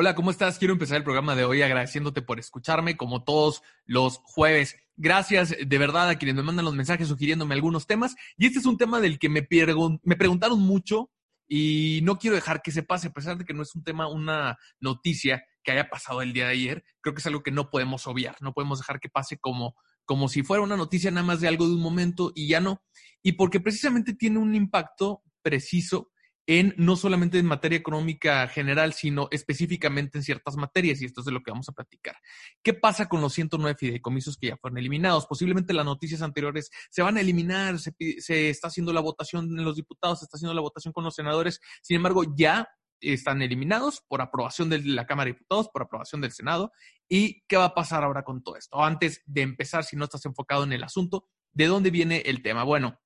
[0.00, 0.60] Hola, ¿cómo estás?
[0.60, 4.76] Quiero empezar el programa de hoy agradeciéndote por escucharme como todos los jueves.
[4.96, 8.14] Gracias de verdad a quienes me mandan los mensajes sugiriéndome algunos temas.
[8.36, 11.10] Y este es un tema del que me, me preguntaron mucho
[11.48, 14.06] y no quiero dejar que se pase, a pesar de que no es un tema,
[14.06, 16.84] una noticia que haya pasado el día de ayer.
[17.00, 20.28] Creo que es algo que no podemos obviar, no podemos dejar que pase como, como
[20.28, 22.84] si fuera una noticia nada más de algo de un momento y ya no.
[23.20, 26.12] Y porque precisamente tiene un impacto preciso
[26.48, 31.26] en no solamente en materia económica general, sino específicamente en ciertas materias, y esto es
[31.26, 32.16] de lo que vamos a platicar.
[32.62, 35.26] ¿Qué pasa con los 109 fideicomisos que ya fueron eliminados?
[35.26, 39.62] Posiblemente las noticias anteriores se van a eliminar, se, se está haciendo la votación en
[39.62, 42.66] los diputados, se está haciendo la votación con los senadores, sin embargo, ya
[43.02, 46.72] están eliminados por aprobación de la Cámara de Diputados, por aprobación del Senado.
[47.10, 48.82] ¿Y qué va a pasar ahora con todo esto?
[48.82, 52.64] Antes de empezar, si no estás enfocado en el asunto, ¿de dónde viene el tema?
[52.64, 52.98] Bueno,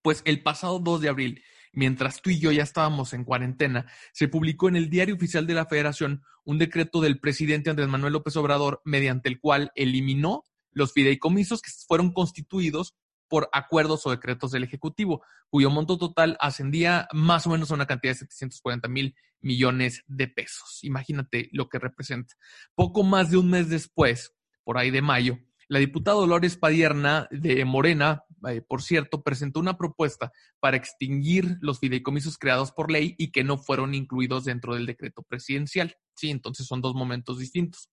[0.00, 4.28] pues el pasado 2 de abril mientras tú y yo ya estábamos en cuarentena, se
[4.28, 8.36] publicó en el Diario Oficial de la Federación un decreto del presidente Andrés Manuel López
[8.36, 12.94] Obrador mediante el cual eliminó los fideicomisos que fueron constituidos
[13.28, 17.86] por acuerdos o decretos del Ejecutivo, cuyo monto total ascendía más o menos a una
[17.86, 20.80] cantidad de 740 mil millones de pesos.
[20.82, 22.34] Imagínate lo que representa.
[22.74, 24.34] Poco más de un mes después,
[24.64, 25.38] por ahí de mayo,
[25.70, 31.78] la diputada Dolores Padierna de Morena, eh, por cierto, presentó una propuesta para extinguir los
[31.78, 35.94] fideicomisos creados por ley y que no fueron incluidos dentro del decreto presidencial.
[36.16, 37.88] Sí, entonces son dos momentos distintos.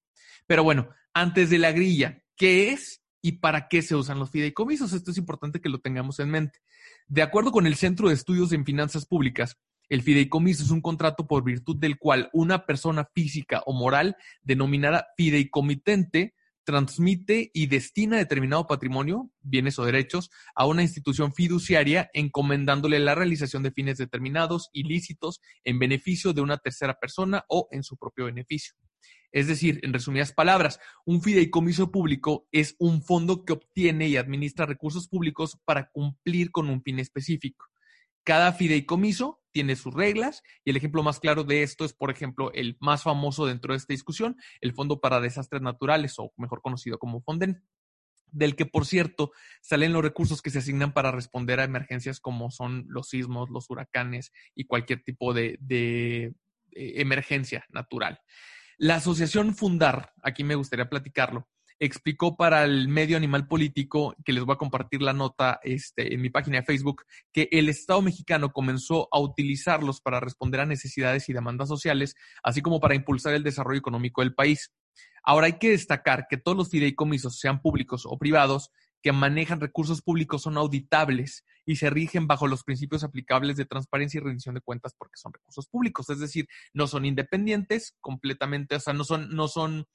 [0.48, 4.94] Pero bueno, antes de la grilla, ¿qué es y para qué se usan los fideicomisos?
[4.94, 6.58] Esto es importante que lo tengamos en mente.
[7.06, 9.56] De acuerdo con el Centro de Estudios en Finanzas Públicas,
[9.88, 15.10] el fideicomiso es un contrato por virtud del cual una persona física o moral denominada
[15.16, 16.34] fideicomitente
[16.68, 23.64] transmite y destina determinado patrimonio, bienes o derechos, a una institución fiduciaria encomendándole la realización
[23.64, 28.76] de fines determinados, ilícitos, en beneficio de una tercera persona o en su propio beneficio.
[29.32, 34.66] Es decir, en resumidas palabras, un fideicomiso público es un fondo que obtiene y administra
[34.66, 37.66] recursos públicos para cumplir con un fin específico.
[38.28, 42.52] Cada fideicomiso tiene sus reglas y el ejemplo más claro de esto es, por ejemplo,
[42.52, 47.00] el más famoso dentro de esta discusión, el Fondo para Desastres Naturales o mejor conocido
[47.00, 47.64] como Fonden
[48.30, 52.52] del que, por cierto, salen los recursos que se asignan para responder a emergencias como
[52.52, 56.34] son los sismos, los huracanes y cualquier tipo de, eh,
[56.74, 58.20] emergencia natural.
[58.78, 61.48] La asociación Fundar, aquí me gustaría platicarlo,
[61.80, 66.22] explicó para el medio animal político, que les voy a compartir la nota este, en
[66.22, 71.30] mi página de Facebook, que el Estado mexicano comenzó a utilizarlos para responder a necesidades
[71.30, 74.72] y demandas sociales, así como para impulsar el desarrollo económico del país.
[75.24, 78.72] Ahora hay que destacar que todos los fideicomisos, sean públicos o privados,
[79.02, 84.20] que manejan recursos públicos son auditables y se rigen bajo los principios aplicables de transparencia
[84.20, 88.80] y rendición de cuentas porque son recursos públicos, es decir, no son independientes completamente, o
[88.80, 89.86] sea, no son, no son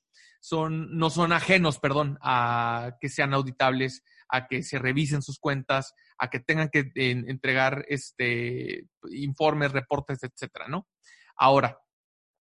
[0.42, 5.94] son, no son ajenos, perdón, a que sean auditables, a que se revisen sus cuentas,
[6.18, 10.88] a que tengan que entregar este, informes, reportes, etcétera, ¿no?
[11.36, 11.78] Ahora,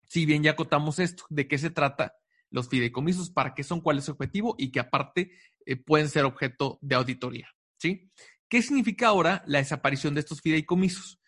[0.07, 2.15] si bien ya acotamos esto, ¿de qué se trata?
[2.55, 5.31] Los fideicomisos, para qué son, cuál es su objetivo y que aparte
[5.65, 8.09] eh, pueden ser objeto de auditoría, ¿sí?
[8.47, 11.19] ¿Qué significa ahora la desaparición de estos fideicomisos?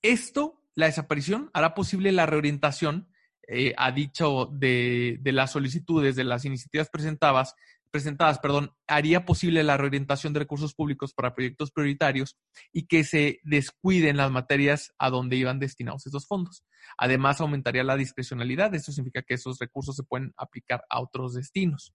[0.00, 3.08] Esto, la desaparición, hará posible la reorientación
[3.48, 7.54] eh, ha dicho de, las solicitudes, de las iniciativas presentadas,
[7.90, 12.36] presentadas, perdón, haría posible la reorientación de recursos públicos para proyectos prioritarios
[12.72, 16.64] y que se descuiden las materias a donde iban destinados esos fondos.
[16.98, 18.74] Además, aumentaría la discrecionalidad.
[18.74, 21.92] Esto significa que esos recursos se pueden aplicar a otros destinos.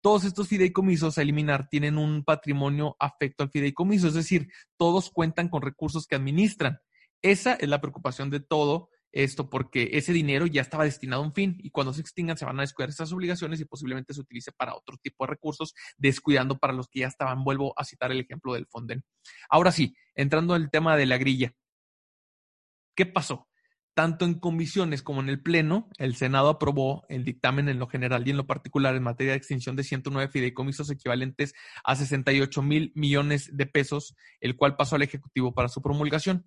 [0.00, 5.48] Todos estos fideicomisos a eliminar tienen un patrimonio afecto al fideicomiso, es decir, todos cuentan
[5.48, 6.78] con recursos que administran.
[7.22, 11.32] Esa es la preocupación de todo esto porque ese dinero ya estaba destinado a un
[11.32, 14.52] fin y cuando se extingan se van a descuidar esas obligaciones y posiblemente se utilice
[14.52, 17.44] para otro tipo de recursos, descuidando para los que ya estaban.
[17.44, 19.04] Vuelvo a citar el ejemplo del Fonden.
[19.48, 21.54] Ahora sí, entrando en el tema de la grilla.
[22.96, 23.48] ¿Qué pasó?
[23.94, 28.26] Tanto en comisiones como en el Pleno, el Senado aprobó el dictamen en lo general
[28.26, 32.90] y en lo particular en materia de extinción de 109 fideicomisos equivalentes a 68 mil
[32.96, 36.44] millones de pesos, el cual pasó al Ejecutivo para su promulgación.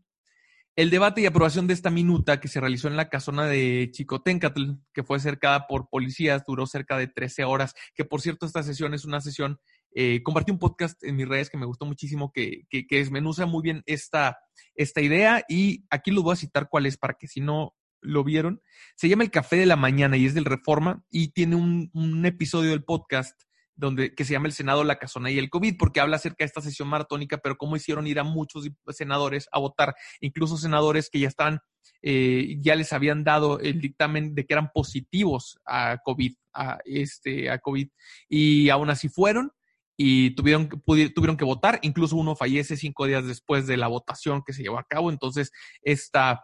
[0.77, 4.73] El debate y aprobación de esta minuta que se realizó en la casona de Chicotencatl,
[4.93, 8.93] que fue cercada por policías, duró cerca de 13 horas, que por cierto esta sesión
[8.93, 9.59] es una sesión,
[9.95, 13.47] eh, compartí un podcast en mis redes que me gustó muchísimo, que, que, que desmenuza
[13.47, 14.37] muy bien esta,
[14.75, 18.23] esta idea y aquí lo voy a citar cuál es para que si no lo
[18.23, 18.61] vieron.
[18.95, 22.23] Se llama El Café de la Mañana y es del Reforma y tiene un, un
[22.27, 23.46] episodio del podcast
[23.77, 26.47] donde, que se llama el Senado, la Casona y el COVID, porque habla acerca de
[26.47, 31.19] esta sesión maratónica, pero cómo hicieron ir a muchos senadores a votar, incluso senadores que
[31.19, 31.59] ya están,
[32.01, 37.51] eh, ya les habían dado el dictamen de que eran positivos a COVID, a, este,
[37.51, 37.87] a COVID,
[38.27, 39.51] y aún así fueron
[39.95, 44.53] y tuvieron, tuvieron que votar, incluso uno fallece cinco días después de la votación que
[44.53, 45.51] se llevó a cabo, entonces
[45.83, 46.43] esta,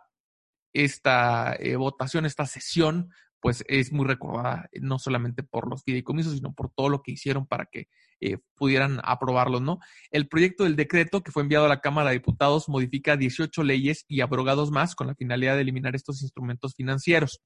[0.71, 3.09] esta eh, votación, esta sesión
[3.43, 7.11] pues es muy recordada eh, no solamente por los fideicomisos, sino por todo lo que
[7.11, 7.89] hicieron para que
[8.21, 9.79] eh, pudieran aprobarlo, ¿no?
[10.11, 14.05] El proyecto del decreto que fue enviado a la Cámara de Diputados modifica 18 leyes
[14.07, 17.41] y abrogados más con la finalidad de eliminar estos instrumentos financieros.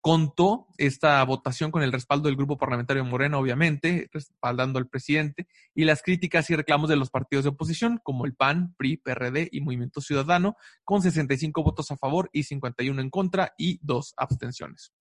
[0.00, 5.84] Contó esta votación con el respaldo del grupo parlamentario Morena, obviamente, respaldando al presidente, y
[5.84, 9.60] las críticas y reclamos de los partidos de oposición, como el PAN, PRI, PRD y
[9.60, 14.94] Movimiento Ciudadano, con 65 votos a favor y 51 en contra y dos abstenciones.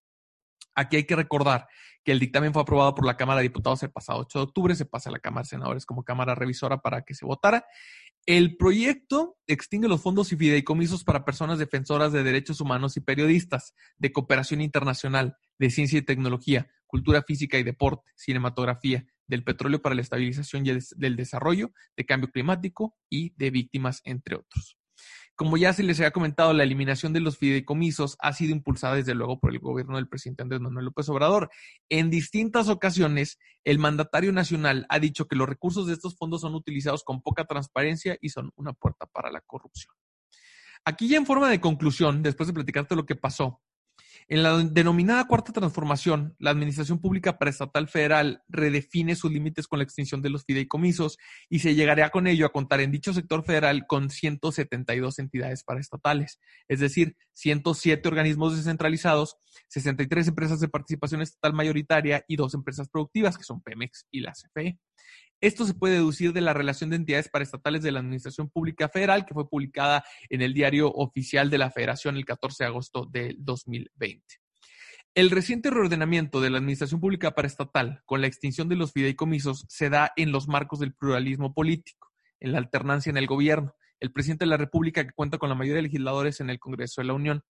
[0.77, 1.67] Aquí hay que recordar
[2.03, 4.75] que el dictamen fue aprobado por la Cámara de Diputados el pasado 8 de octubre,
[4.75, 7.65] se pasa a la Cámara de Senadores como Cámara Revisora para que se votara.
[8.27, 13.73] El proyecto extingue los fondos y fideicomisos para personas defensoras de derechos humanos y periodistas,
[13.97, 19.95] de cooperación internacional, de ciencia y tecnología, cultura física y deporte, cinematografía, del petróleo para
[19.95, 24.77] la estabilización y del desarrollo, de cambio climático y de víctimas, entre otros.
[25.37, 29.13] Como ya se les había comentado, la eliminación de los fideicomisos ha sido impulsada desde
[29.13, 31.51] luego por el gobierno del presidente Andrés Manuel López Obrador.
[31.89, 36.55] En distintas ocasiones, el mandatario nacional ha dicho que los recursos de estos fondos son
[36.55, 39.93] utilizados con poca transparencia y son una puerta para la corrupción.
[40.83, 43.61] Aquí ya en forma de conclusión, después de platicarte lo que pasó,
[44.29, 49.83] en la denominada cuarta transformación, la Administración Pública Preestatal Federal redefine sus límites con la
[49.83, 51.17] extinción de los fideicomisos
[51.49, 56.41] y se llegaría con ello a contar en dicho sector federal con 172 entidades paraestatales,
[56.67, 59.37] es decir, 107 organismos descentralizados,
[59.69, 64.33] 63 empresas de participación estatal mayoritaria y dos empresas productivas, que son Pemex y la
[64.33, 64.77] CFE.
[65.39, 69.25] Esto se puede deducir de la relación de entidades paraestatales de la Administración Pública Federal,
[69.25, 73.35] que fue publicada en el Diario Oficial de la Federación el 14 de agosto del
[73.39, 74.23] 2020.
[75.13, 79.89] El reciente reordenamiento de la Administración Pública Paraestatal con la extinción de los fideicomisos se
[79.89, 84.45] da en los marcos del pluralismo político, en la alternancia en el gobierno, el presidente
[84.45, 87.13] de la República que cuenta con la mayoría de legisladores en el Congreso de la
[87.13, 87.43] Unión.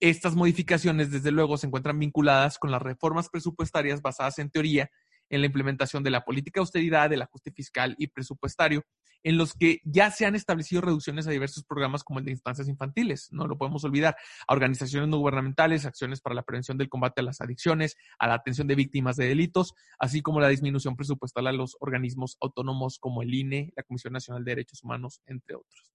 [0.00, 4.90] Estas modificaciones, desde luego, se encuentran vinculadas con las reformas presupuestarias basadas en teoría
[5.30, 8.84] en la implementación de la política de austeridad, del ajuste fiscal y presupuestario,
[9.22, 12.68] en los que ya se han establecido reducciones a diversos programas como el de instancias
[12.68, 14.16] infantiles, no lo podemos olvidar,
[14.46, 18.34] a organizaciones no gubernamentales, acciones para la prevención del combate a las adicciones, a la
[18.34, 23.22] atención de víctimas de delitos, así como la disminución presupuestal a los organismos autónomos como
[23.22, 25.92] el INE, la Comisión Nacional de Derechos Humanos, entre otros.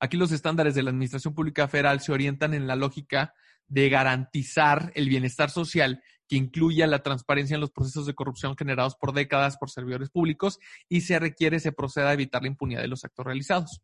[0.00, 3.34] Aquí los estándares de la Administración Pública Federal se orientan en la lógica
[3.66, 8.94] de garantizar el bienestar social que incluya la transparencia en los procesos de corrupción generados
[8.96, 12.88] por décadas por servidores públicos y se requiere se proceda a evitar la impunidad de
[12.88, 13.80] los actos realizados.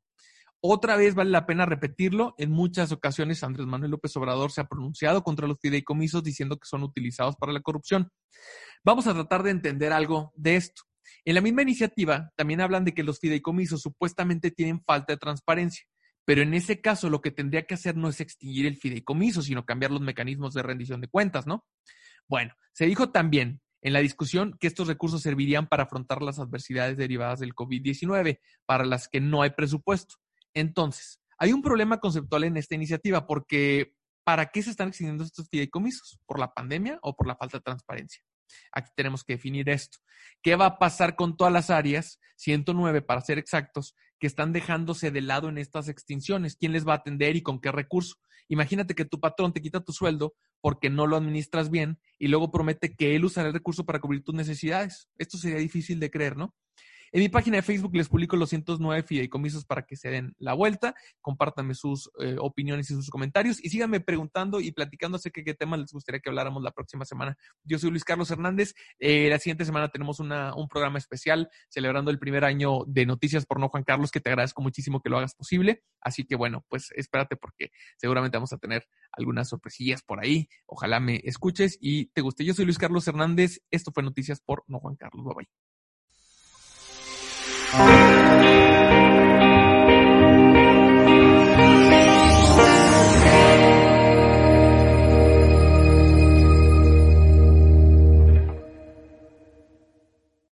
[0.61, 4.69] Otra vez vale la pena repetirlo, en muchas ocasiones Andrés Manuel López Obrador se ha
[4.69, 8.11] pronunciado contra los fideicomisos diciendo que son utilizados para la corrupción.
[8.83, 10.83] Vamos a tratar de entender algo de esto.
[11.27, 15.87] En la misma iniciativa también hablan de que los fideicomisos supuestamente tienen falta de transparencia.
[16.25, 19.67] Pero en ese caso lo que tendría que hacer no es extinguir el fideicomiso, sino
[19.67, 21.67] cambiar los mecanismos de rendición de cuentas, ¿no?
[22.29, 26.97] Bueno, se dijo también en la discusión que estos recursos servirían para afrontar las adversidades
[26.97, 30.17] derivadas del COVID-19, para las que no hay presupuesto.
[30.55, 35.49] Entonces, hay un problema conceptual en esta iniciativa porque ¿para qué se están extinguiendo estos
[35.51, 36.19] fideicomisos?
[36.27, 38.23] ¿Por la pandemia o por la falta de transparencia?
[38.73, 39.99] Aquí tenemos que definir esto.
[40.43, 45.11] ¿Qué va a pasar con todas las áreas, 109 para ser exactos, que están dejándose
[45.11, 46.57] de lado en estas extinciones?
[46.57, 48.17] ¿Quién les va a atender y con qué recurso?
[48.49, 52.51] Imagínate que tu patrón te quita tu sueldo porque no lo administras bien y luego
[52.51, 55.11] promete que él usará el recurso para cubrir tus necesidades.
[55.19, 56.55] Esto sería difícil de creer, ¿no?
[57.15, 60.53] En mi página de Facebook les publico los 109 fideicomisos para que se den la
[60.53, 60.97] vuelta.
[61.21, 65.55] Compártanme sus eh, opiniones y sus comentarios y síganme preguntando y platicando acerca de qué
[65.55, 67.37] temas les gustaría que habláramos la próxima semana.
[67.63, 68.75] Yo soy Luis Carlos Hernández.
[68.99, 73.47] Eh, la siguiente semana tenemos una, un programa especial celebrando el primer año de Noticias
[73.47, 75.85] por No Juan Carlos, que te agradezco muchísimo que lo hagas posible.
[76.01, 80.49] Así que bueno, pues espérate porque seguramente vamos a tener algunas sorpresillas por ahí.
[80.67, 82.45] Ojalá me escuches y te guste.
[82.45, 83.61] Yo soy Luis Carlos Hernández.
[83.71, 85.25] Esto fue Noticias por No Juan Carlos.
[85.25, 85.74] Bye bye.